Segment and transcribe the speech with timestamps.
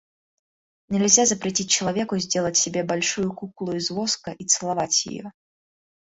[0.89, 5.31] Нельзя запретить человеку сделать себе большую куклу из воска и целовать ее.